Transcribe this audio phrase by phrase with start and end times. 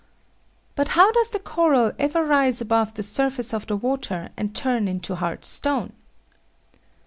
[0.73, 4.87] But how does the coral ever rise above the surface of the water and turn
[4.87, 5.93] into hard stone?